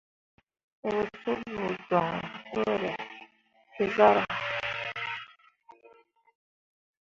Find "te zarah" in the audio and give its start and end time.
3.73-4.27